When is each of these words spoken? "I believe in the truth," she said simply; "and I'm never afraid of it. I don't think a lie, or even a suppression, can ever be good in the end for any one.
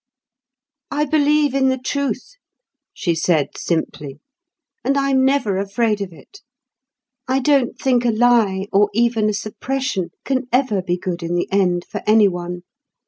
"I 0.89 1.05
believe 1.05 1.53
in 1.53 1.69
the 1.69 1.77
truth," 1.77 2.31
she 2.91 3.13
said 3.13 3.55
simply; 3.55 4.19
"and 4.83 4.97
I'm 4.97 5.23
never 5.23 5.57
afraid 5.57 6.01
of 6.01 6.11
it. 6.11 6.41
I 7.27 7.37
don't 7.37 7.77
think 7.77 8.03
a 8.03 8.09
lie, 8.09 8.65
or 8.73 8.89
even 8.95 9.29
a 9.29 9.33
suppression, 9.35 10.09
can 10.25 10.47
ever 10.51 10.81
be 10.81 10.97
good 10.97 11.21
in 11.21 11.35
the 11.35 11.47
end 11.51 11.85
for 11.87 12.01
any 12.07 12.27
one. 12.27 12.63